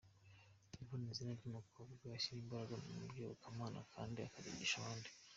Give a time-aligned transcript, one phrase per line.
[0.81, 5.09] Yvonne ni izina ry’umukobwa ushyira imbaraga mu by’iyobokamana kandi akabyigisha abandi.